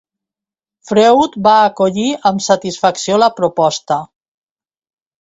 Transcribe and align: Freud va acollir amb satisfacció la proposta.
Freud 0.91 1.37
va 1.49 1.53
acollir 1.67 2.07
amb 2.31 2.43
satisfacció 2.49 3.23
la 3.27 3.31
proposta. 3.39 4.03